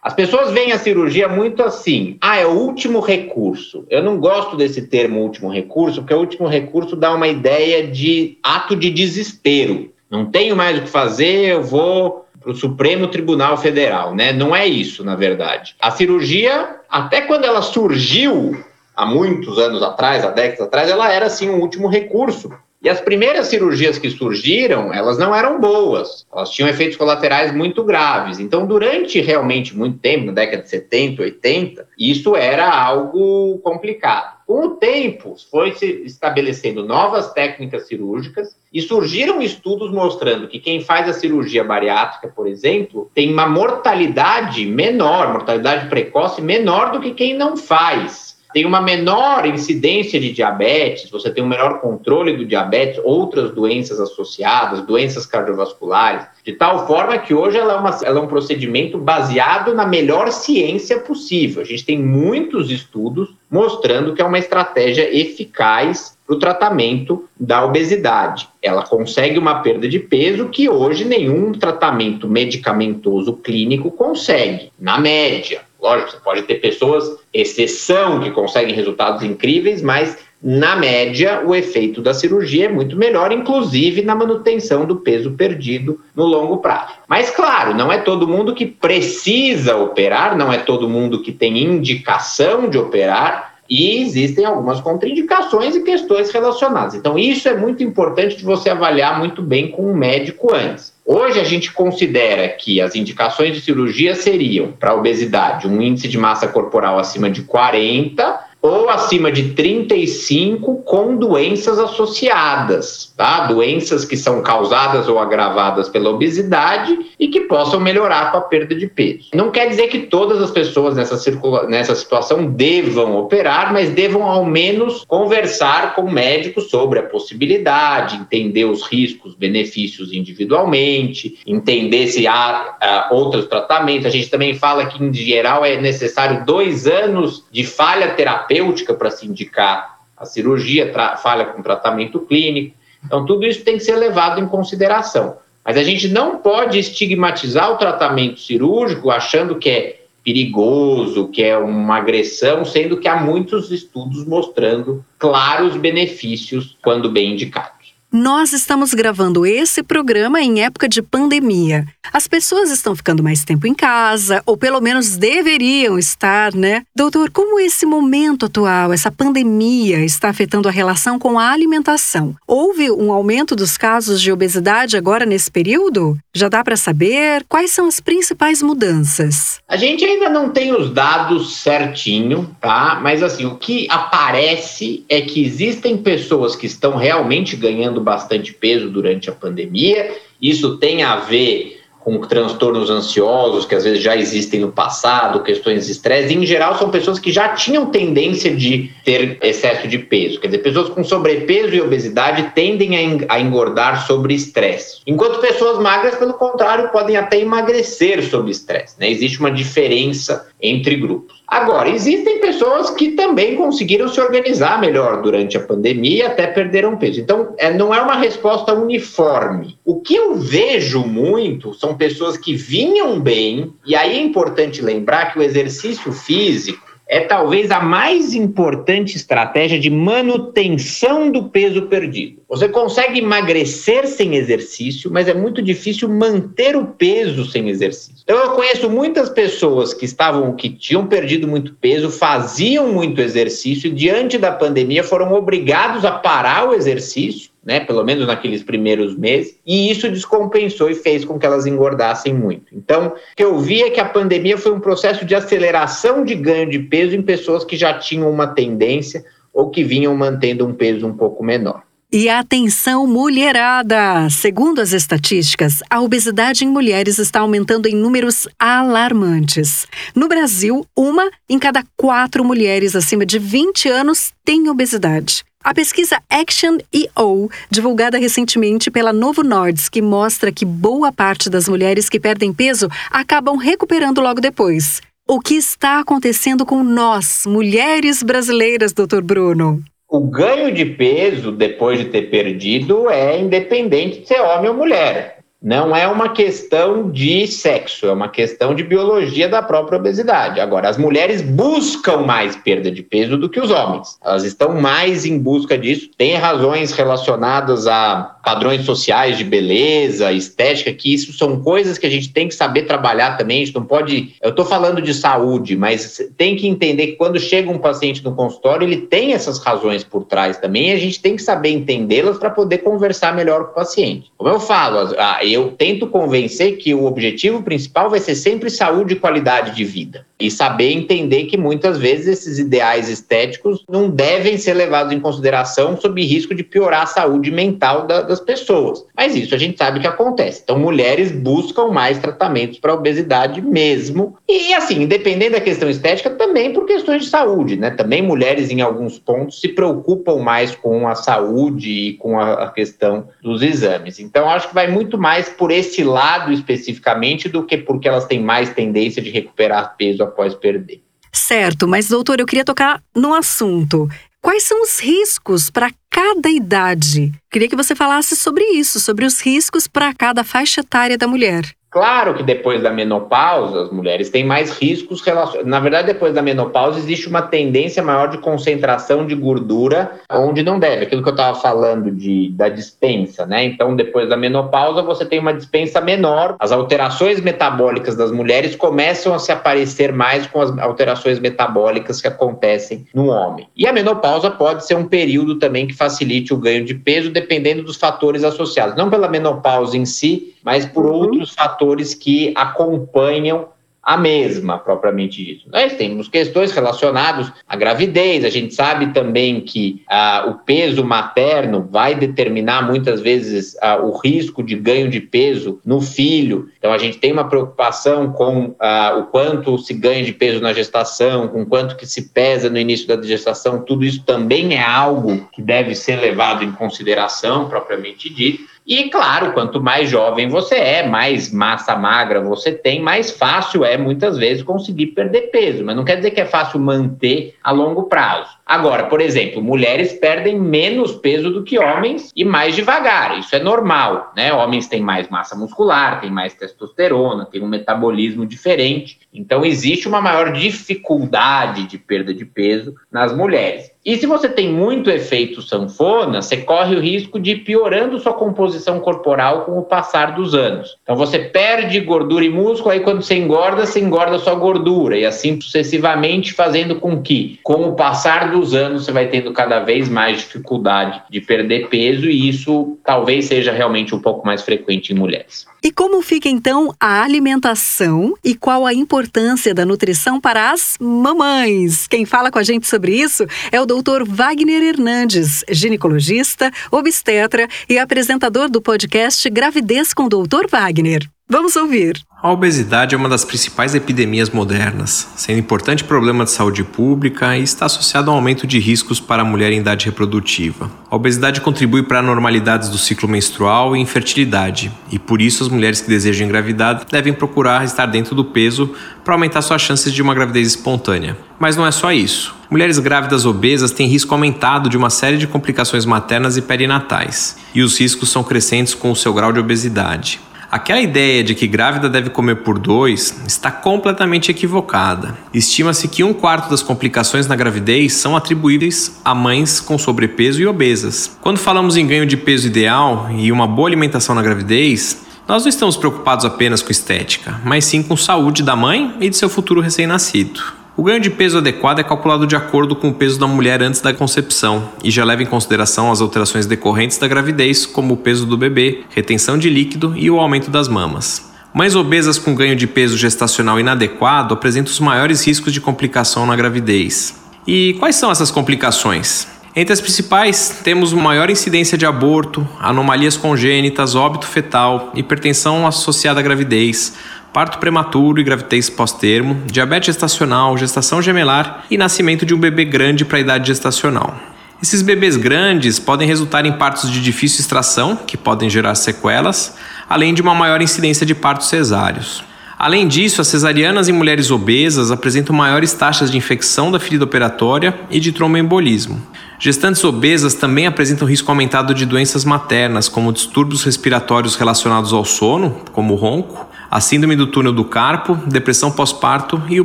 [0.00, 3.84] As pessoas veem a cirurgia muito assim, ah, é o último recurso.
[3.90, 8.38] Eu não gosto desse termo último recurso, porque o último recurso dá uma ideia de
[8.42, 9.92] ato de desespero.
[10.08, 14.32] Não tenho mais o que fazer, eu vou para o Supremo Tribunal Federal, né?
[14.32, 15.74] Não é isso, na verdade.
[15.80, 18.56] A cirurgia, até quando ela surgiu,
[18.94, 22.52] há muitos anos atrás, há décadas atrás, ela era assim um último recurso.
[22.80, 27.82] E as primeiras cirurgias que surgiram, elas não eram boas, elas tinham efeitos colaterais muito
[27.82, 28.38] graves.
[28.38, 34.38] Então, durante realmente muito tempo, na década de 70, 80, isso era algo complicado.
[34.46, 40.80] Com o tempo, foi se estabelecendo novas técnicas cirúrgicas e surgiram estudos mostrando que quem
[40.80, 47.10] faz a cirurgia bariátrica, por exemplo, tem uma mortalidade menor, mortalidade precoce menor do que
[47.10, 52.46] quem não faz tem uma menor incidência de diabetes, você tem um menor controle do
[52.46, 58.18] diabetes, outras doenças associadas, doenças cardiovasculares, de tal forma que hoje ela é, uma, ela
[58.20, 61.62] é um procedimento baseado na melhor ciência possível.
[61.62, 67.64] A gente tem muitos estudos mostrando que é uma estratégia eficaz para o tratamento da
[67.64, 68.48] obesidade.
[68.62, 75.62] Ela consegue uma perda de peso que hoje nenhum tratamento medicamentoso clínico consegue, na média.
[75.80, 82.00] Lógico, você pode ter pessoas, exceção, que conseguem resultados incríveis, mas na média, o efeito
[82.00, 86.94] da cirurgia é muito melhor, inclusive na manutenção do peso perdido no longo prazo.
[87.08, 91.58] Mas, claro, não é todo mundo que precisa operar, não é todo mundo que tem
[91.58, 96.94] indicação de operar, e existem algumas contraindicações e questões relacionadas.
[96.94, 100.96] Então, isso é muito importante de você avaliar muito bem com o médico antes.
[101.10, 106.18] Hoje a gente considera que as indicações de cirurgia seriam para obesidade um índice de
[106.18, 113.46] massa corporal acima de 40 ou acima de 35 com doenças associadas, tá?
[113.46, 118.74] Doenças que são causadas ou agravadas pela obesidade e que possam melhorar com a perda
[118.74, 119.28] de peso.
[119.32, 124.24] Não quer dizer que todas as pessoas nessa, circula nessa situação devam operar, mas devam
[124.24, 132.08] ao menos conversar com o médico sobre a possibilidade, entender os riscos, benefícios individualmente, entender
[132.08, 134.06] se há uh, outros tratamentos.
[134.06, 138.94] A gente também fala que, em geral, é necessário dois anos de falha terapêutica terapêutica
[138.94, 142.74] para se indicar a cirurgia, falha com tratamento clínico.
[143.04, 145.36] Então, tudo isso tem que ser levado em consideração.
[145.64, 151.56] Mas a gente não pode estigmatizar o tratamento cirúrgico achando que é perigoso, que é
[151.56, 157.77] uma agressão, sendo que há muitos estudos mostrando claros benefícios quando bem indicados.
[158.10, 161.84] Nós estamos gravando esse programa em época de pandemia.
[162.10, 166.84] As pessoas estão ficando mais tempo em casa, ou pelo menos deveriam estar, né?
[166.96, 172.34] Doutor, como esse momento atual, essa pandemia, está afetando a relação com a alimentação?
[172.46, 176.16] Houve um aumento dos casos de obesidade agora nesse período?
[176.34, 179.60] Já dá para saber quais são as principais mudanças?
[179.68, 182.98] A gente ainda não tem os dados certinho, tá?
[183.02, 188.52] Mas assim, o que aparece é que existem pessoas que estão realmente ganhando ganhando bastante
[188.52, 190.16] peso durante a pandemia.
[190.40, 195.84] Isso tem a ver com transtornos ansiosos que às vezes já existem no passado, questões
[195.84, 200.40] de estresse, em geral são pessoas que já tinham tendência de ter excesso de peso.
[200.40, 205.00] Quer dizer, pessoas com sobrepeso e obesidade tendem a engordar sobre estresse.
[205.06, 208.94] Enquanto pessoas magras, pelo contrário, podem até emagrecer sob estresse.
[208.98, 209.10] Né?
[209.10, 211.42] Existe uma diferença entre grupos.
[211.46, 216.96] Agora, existem pessoas que também conseguiram se organizar melhor durante a pandemia e até perderam
[216.96, 217.20] peso.
[217.20, 219.78] Então, é, não é uma resposta uniforme.
[219.84, 225.32] O que eu vejo muito são pessoas que vinham bem, e aí é importante lembrar
[225.32, 232.42] que o exercício físico é talvez a mais importante estratégia de manutenção do peso perdido.
[232.46, 238.22] Você consegue emagrecer sem exercício, mas é muito difícil manter o peso sem exercício.
[238.24, 243.88] Então eu conheço muitas pessoas que estavam que tinham perdido muito peso, faziam muito exercício
[243.88, 249.14] e diante da pandemia foram obrigados a parar o exercício né, pelo menos naqueles primeiros
[249.14, 252.74] meses, e isso descompensou e fez com que elas engordassem muito.
[252.74, 256.34] Então, o que eu vi é que a pandemia foi um processo de aceleração de
[256.34, 260.72] ganho de peso em pessoas que já tinham uma tendência ou que vinham mantendo um
[260.72, 261.82] peso um pouco menor.
[262.10, 264.30] E atenção, mulherada!
[264.30, 269.86] Segundo as estatísticas, a obesidade em mulheres está aumentando em números alarmantes.
[270.14, 275.44] No Brasil, uma em cada quatro mulheres acima de 20 anos tem obesidade.
[275.62, 282.08] A pesquisa Action EO, divulgada recentemente pela Novo Nordisk, mostra que boa parte das mulheres
[282.08, 285.02] que perdem peso acabam recuperando logo depois.
[285.28, 289.82] O que está acontecendo com nós, mulheres brasileiras, doutor Bruno?
[290.08, 295.37] O ganho de peso depois de ter perdido é independente de ser homem ou mulher.
[295.60, 300.60] Não é uma questão de sexo, é uma questão de biologia da própria obesidade.
[300.60, 304.16] Agora, as mulheres buscam mais perda de peso do que os homens.
[304.24, 306.10] Elas estão mais em busca disso.
[306.16, 312.10] Tem razões relacionadas a padrões sociais de beleza, estética, que isso são coisas que a
[312.10, 313.62] gente tem que saber trabalhar também.
[313.62, 314.36] A gente não pode.
[314.40, 318.34] Eu estou falando de saúde, mas tem que entender que quando chega um paciente no
[318.34, 322.38] consultório, ele tem essas razões por trás também, e a gente tem que saber entendê-las
[322.38, 324.30] para poder conversar melhor com o paciente.
[324.36, 325.14] Como eu falo,
[325.52, 330.26] eu tento convencer que o objetivo principal vai ser sempre saúde e qualidade de vida.
[330.40, 336.00] E saber entender que muitas vezes esses ideais estéticos não devem ser levados em consideração
[336.00, 339.04] sob risco de piorar a saúde mental da, das pessoas.
[339.16, 340.60] Mas isso a gente sabe que acontece.
[340.62, 344.36] Então, mulheres buscam mais tratamentos para obesidade mesmo.
[344.48, 347.90] E assim, independente da questão estética, também por questões de saúde, né?
[347.90, 352.70] Também mulheres, em alguns pontos, se preocupam mais com a saúde e com a, a
[352.70, 354.18] questão dos exames.
[354.20, 358.42] Então, acho que vai muito mais por esse lado especificamente do que porque elas têm
[358.42, 361.02] mais tendência de recuperar peso após perder.
[361.30, 364.08] Certo, mas doutor, eu queria tocar no assunto.
[364.40, 367.32] Quais são os riscos para cada idade?
[367.50, 371.64] Queria que você falasse sobre isso, sobre os riscos para cada faixa etária da mulher.
[371.90, 375.66] Claro que depois da menopausa, as mulheres têm mais riscos relacionados.
[375.66, 380.78] Na verdade, depois da menopausa, existe uma tendência maior de concentração de gordura onde não
[380.78, 381.04] deve.
[381.04, 383.64] Aquilo que eu estava falando de, da dispensa, né?
[383.64, 386.56] Então, depois da menopausa, você tem uma dispensa menor.
[386.58, 392.28] As alterações metabólicas das mulheres começam a se aparecer mais com as alterações metabólicas que
[392.28, 393.66] acontecem no homem.
[393.74, 397.82] E a menopausa pode ser um período também que facilite o ganho de peso, dependendo
[397.82, 398.96] dos fatores associados.
[398.96, 401.12] Não pela menopausa em si, mas por uhum.
[401.12, 403.68] outros fatores que acompanham
[404.08, 405.68] a mesma, propriamente dito.
[405.70, 411.86] Nós temos questões relacionadas à gravidez, a gente sabe também que ah, o peso materno
[411.90, 416.96] vai determinar muitas vezes ah, o risco de ganho de peso no filho, então a
[416.96, 421.66] gente tem uma preocupação com ah, o quanto se ganha de peso na gestação, com
[421.66, 425.94] quanto que se pesa no início da gestação, tudo isso também é algo que deve
[425.94, 428.77] ser levado em consideração, propriamente dito.
[428.88, 433.98] E, claro, quanto mais jovem você é, mais massa magra você tem, mais fácil é,
[433.98, 435.84] muitas vezes, conseguir perder peso.
[435.84, 438.57] Mas não quer dizer que é fácil manter a longo prazo.
[438.68, 443.38] Agora, por exemplo, mulheres perdem menos peso do que homens e mais devagar.
[443.38, 444.52] Isso é normal, né?
[444.52, 449.20] Homens têm mais massa muscular, têm mais testosterona, têm um metabolismo diferente.
[449.32, 453.90] Então, existe uma maior dificuldade de perda de peso nas mulheres.
[454.08, 458.32] E se você tem muito efeito sanfona, você corre o risco de ir piorando sua
[458.32, 460.96] composição corporal com o passar dos anos.
[461.02, 465.26] Então você perde gordura e músculo, aí quando você engorda, você engorda sua gordura, e
[465.26, 470.08] assim sucessivamente, fazendo com que, com o passar dos anos, você vai tendo cada vez
[470.08, 475.16] mais dificuldade de perder peso, e isso talvez seja realmente um pouco mais frequente em
[475.16, 475.66] mulheres.
[475.82, 482.06] E como fica então a alimentação e qual a importância da nutrição para as mamães?
[482.06, 484.24] Quem fala com a gente sobre isso é o Dr.
[484.26, 490.66] Wagner Hernandes, ginecologista, obstetra e apresentador do podcast Gravidez com Dr.
[490.70, 491.28] Wagner.
[491.48, 492.27] Vamos ouvir.
[492.40, 497.64] A obesidade é uma das principais epidemias modernas, sendo importante problema de saúde pública e
[497.64, 500.88] está associado a um aumento de riscos para a mulher em idade reprodutiva.
[501.10, 506.00] A obesidade contribui para anormalidades do ciclo menstrual e infertilidade, e por isso as mulheres
[506.00, 510.32] que desejam engravidar devem procurar estar dentro do peso para aumentar suas chances de uma
[510.32, 511.36] gravidez espontânea.
[511.58, 512.54] Mas não é só isso.
[512.70, 517.82] Mulheres grávidas obesas têm risco aumentado de uma série de complicações maternas e perinatais, e
[517.82, 520.38] os riscos são crescentes com o seu grau de obesidade.
[520.70, 525.34] Aquela ideia de que grávida deve comer por dois está completamente equivocada.
[525.52, 530.66] Estima-se que um quarto das complicações na gravidez são atribuíveis a mães com sobrepeso e
[530.66, 531.38] obesas.
[531.40, 535.70] Quando falamos em ganho de peso ideal e uma boa alimentação na gravidez, nós não
[535.70, 539.80] estamos preocupados apenas com estética, mas sim com saúde da mãe e de seu futuro
[539.80, 540.60] recém-nascido.
[540.98, 544.00] O ganho de peso adequado é calculado de acordo com o peso da mulher antes
[544.00, 548.44] da concepção e já leva em consideração as alterações decorrentes da gravidez, como o peso
[548.44, 551.52] do bebê, retenção de líquido e o aumento das mamas.
[551.72, 556.56] Mães obesas com ganho de peso gestacional inadequado apresentam os maiores riscos de complicação na
[556.56, 557.32] gravidez.
[557.64, 559.46] E quais são essas complicações?
[559.76, 566.42] Entre as principais, temos maior incidência de aborto, anomalias congênitas, óbito fetal, hipertensão associada à
[566.42, 567.14] gravidez,
[567.52, 573.24] parto prematuro e gravidez pós-termo, diabetes gestacional, gestação gemelar e nascimento de um bebê grande
[573.24, 574.36] para a idade gestacional.
[574.80, 579.76] Esses bebês grandes podem resultar em partos de difícil extração, que podem gerar sequelas,
[580.08, 582.44] além de uma maior incidência de partos cesáreos.
[582.78, 587.92] Além disso, as cesarianas em mulheres obesas apresentam maiores taxas de infecção da ferida operatória
[588.08, 589.20] e de tromboembolismo.
[589.58, 595.82] Gestantes obesas também apresentam risco aumentado de doenças maternas, como distúrbios respiratórios relacionados ao sono,
[595.92, 599.84] como o ronco, a síndrome do túnel do carpo, depressão pós-parto e o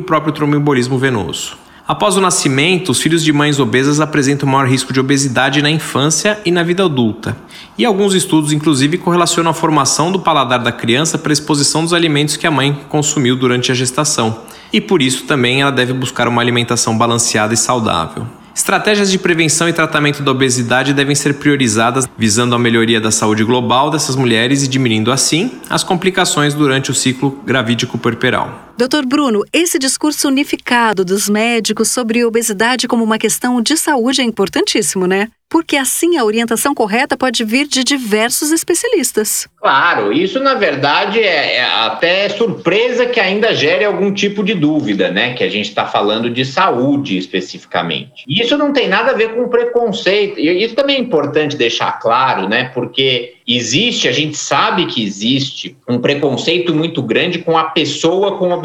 [0.00, 1.64] próprio tromboembolismo venoso.
[1.86, 6.40] Após o nascimento, os filhos de mães obesas apresentam maior risco de obesidade na infância
[6.42, 7.36] e na vida adulta.
[7.76, 11.92] E alguns estudos, inclusive, correlacionam a formação do paladar da criança para a exposição dos
[11.92, 14.44] alimentos que a mãe consumiu durante a gestação.
[14.72, 18.26] E por isso também ela deve buscar uma alimentação balanceada e saudável.
[18.54, 23.42] Estratégias de prevenção e tratamento da obesidade devem ser priorizadas, visando a melhoria da saúde
[23.42, 28.72] global dessas mulheres e diminuindo assim as complicações durante o ciclo gravídico puerperal.
[28.76, 34.24] Doutor Bruno, esse discurso unificado dos médicos sobre obesidade como uma questão de saúde é
[34.24, 35.28] importantíssimo, né?
[35.54, 39.46] porque assim a orientação correta pode vir de diversos especialistas.
[39.60, 45.12] Claro, isso na verdade é, é até surpresa que ainda gere algum tipo de dúvida,
[45.12, 45.32] né?
[45.34, 48.24] Que a gente está falando de saúde especificamente.
[48.26, 50.40] E isso não tem nada a ver com preconceito.
[50.40, 52.72] E isso também é importante deixar claro, né?
[52.74, 58.50] Porque existe, a gente sabe que existe um preconceito muito grande com a pessoa com
[58.50, 58.63] obesidade,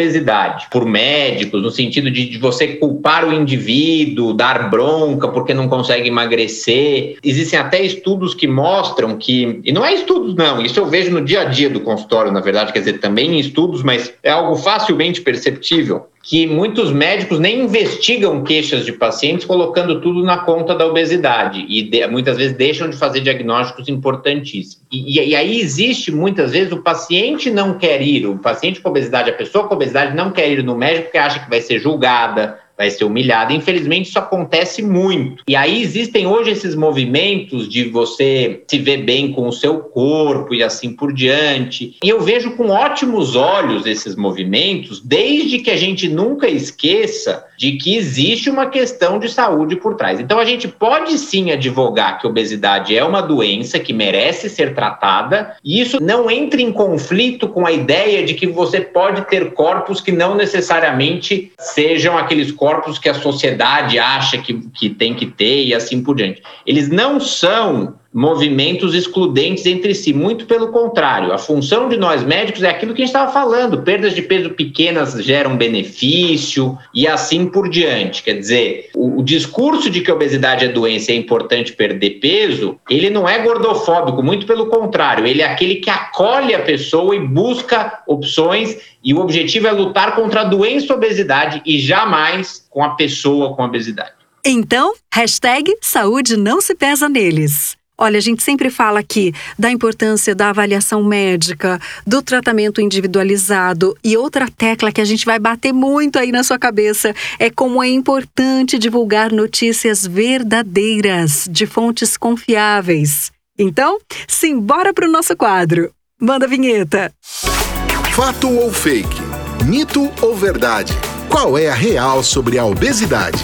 [0.71, 6.07] por médicos, no sentido de, de você culpar o indivíduo, dar bronca porque não consegue
[6.07, 7.17] emagrecer.
[7.23, 11.23] Existem até estudos que mostram que, e não é estudos não, isso eu vejo no
[11.23, 14.55] dia a dia do consultório, na verdade, quer dizer, também em estudos, mas é algo
[14.55, 20.85] facilmente perceptível que muitos médicos nem investigam queixas de pacientes colocando tudo na conta da
[20.85, 24.83] obesidade e de, muitas vezes deixam de fazer diagnósticos importantíssimos.
[24.91, 29.29] E, e, aí existe muitas vezes o paciente não quer ir, o paciente com obesidade,
[29.29, 32.59] a pessoa com obesidade não quer ir no médico porque acha que vai ser julgada,
[32.79, 33.51] vai ser humilhada.
[33.51, 35.43] Infelizmente, isso acontece muito.
[35.45, 40.55] E aí existem hoje esses movimentos de você se ver bem com o seu corpo
[40.55, 41.97] e assim por diante.
[42.01, 47.73] E eu vejo com ótimos olhos esses movimentos, desde que a gente nunca esqueça de
[47.73, 50.17] que existe uma questão de saúde por trás.
[50.17, 55.57] Então, a gente pode sim advogar que obesidade é uma doença que merece ser tratada,
[55.61, 59.99] e isso não entra em conflito com a ideia de que você pode ter corpos
[59.99, 65.25] que não necessariamente sejam aqueles corpos corpos que a sociedade acha que, que tem que
[65.25, 66.43] ter e assim por diante.
[66.67, 70.11] Eles não são movimentos excludentes entre si.
[70.11, 73.81] Muito pelo contrário, a função de nós médicos é aquilo que a gente estava falando:
[73.81, 78.21] perdas de peso pequenas geram benefício e assim por diante.
[78.21, 82.19] Quer dizer, o, o discurso de que a obesidade é doença e é importante perder
[82.19, 87.15] peso, ele não é gordofóbico, muito pelo contrário, ele é aquele que acolhe a pessoa
[87.15, 92.83] e busca opções e o objetivo é lutar contra a doença obesidade e jamais com
[92.83, 94.11] a pessoa com obesidade.
[94.45, 97.78] Então, hashtag saúde não se pesa neles.
[98.01, 104.15] Olha, a gente sempre fala aqui da importância da avaliação médica, do tratamento individualizado e
[104.15, 107.89] outra tecla que a gente vai bater muito aí na sua cabeça é como é
[107.89, 113.33] importante divulgar notícias verdadeiras de fontes confiáveis.
[113.57, 115.91] Então, simbora para o nosso quadro.
[116.17, 117.11] Manda a vinheta.
[117.21, 119.21] Fato ou fake?
[119.65, 120.93] Mito ou verdade?
[121.27, 123.43] Qual é a real sobre a obesidade?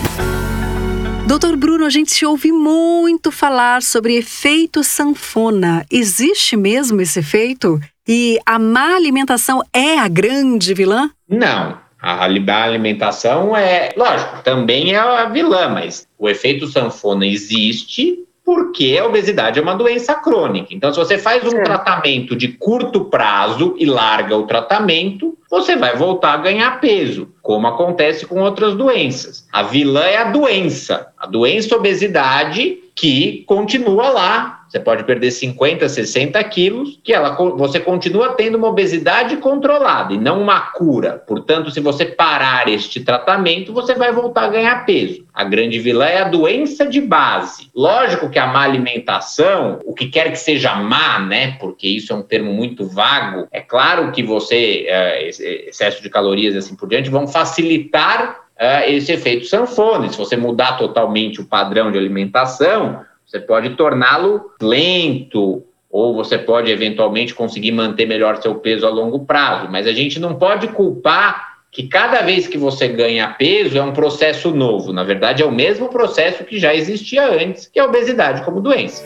[1.28, 5.84] Doutor Bruno, a gente ouve muito falar sobre efeito sanfona.
[5.92, 7.80] Existe mesmo esse efeito?
[8.08, 11.10] E a má alimentação é a grande vilã?
[11.28, 11.80] Não.
[12.00, 19.08] A alimentação é, lógico, também é a vilã, mas o efeito sanfona existe porque a
[19.08, 20.68] obesidade é uma doença crônica.
[20.72, 21.64] Então, se você faz um é.
[21.64, 27.66] tratamento de curto prazo e larga o tratamento, você vai voltar a ganhar peso, como
[27.66, 29.48] acontece com outras doenças.
[29.52, 35.88] A vilã é a doença, a doença obesidade que continua lá você pode perder 50,
[35.88, 41.24] 60 quilos, que ela, você continua tendo uma obesidade controlada e não uma cura.
[41.26, 45.26] Portanto, se você parar este tratamento, você vai voltar a ganhar peso.
[45.34, 47.70] A grande vilã é a doença de base.
[47.74, 51.56] Lógico que a má alimentação, o que quer que seja má, né?
[51.58, 53.48] Porque isso é um termo muito vago.
[53.54, 58.92] É claro que você, é, excesso de calorias e assim por diante, vão facilitar é,
[58.92, 60.10] esse efeito sanfona.
[60.10, 66.70] Se você mudar totalmente o padrão de alimentação, você pode torná-lo lento, ou você pode
[66.70, 71.56] eventualmente conseguir manter melhor seu peso a longo prazo, mas a gente não pode culpar
[71.72, 74.94] que cada vez que você ganha peso é um processo novo.
[74.94, 78.62] Na verdade, é o mesmo processo que já existia antes, que é a obesidade como
[78.62, 79.04] doença.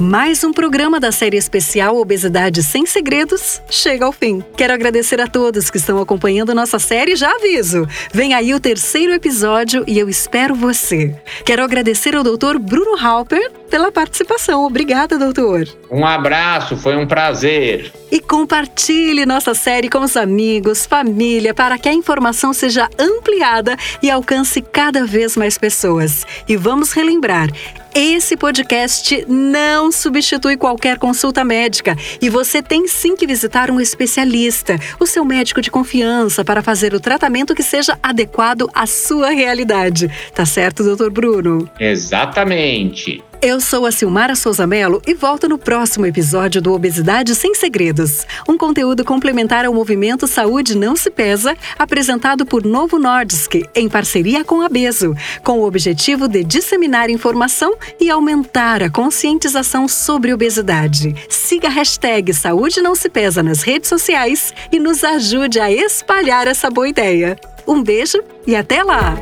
[0.00, 4.42] Mais um programa da série especial Obesidade Sem Segredos chega ao fim.
[4.56, 7.14] Quero agradecer a todos que estão acompanhando nossa série.
[7.14, 11.14] Já aviso, vem aí o terceiro episódio e eu espero você.
[11.44, 14.66] Quero agradecer ao doutor Bruno Halper pela participação.
[14.66, 15.66] Obrigada, doutor.
[15.90, 17.90] Um abraço, foi um prazer.
[18.10, 24.10] E compartilhe nossa série com os amigos, família, para que a informação seja ampliada e
[24.10, 26.26] alcance cada vez mais pessoas.
[26.46, 27.48] E vamos relembrar:
[27.94, 34.78] esse podcast não substitui qualquer consulta médica e você tem sim que visitar um especialista,
[35.00, 40.10] o seu médico de confiança, para fazer o tratamento que seja adequado à sua realidade.
[40.34, 41.66] Tá certo, doutor Bruno?
[41.80, 43.24] Exatamente.
[43.44, 48.24] Eu sou a Silmara Souza Mello e volto no próximo episódio do Obesidade Sem Segredos,
[48.48, 54.44] um conteúdo complementar ao movimento Saúde Não Se Pesa, apresentado por Novo Nordisk, em parceria
[54.44, 61.12] com a Beso, com o objetivo de disseminar informação e aumentar a conscientização sobre obesidade.
[61.28, 66.46] Siga a hashtag Saúde Não Se Pesa nas redes sociais e nos ajude a espalhar
[66.46, 67.36] essa boa ideia.
[67.66, 69.16] Um beijo e até lá!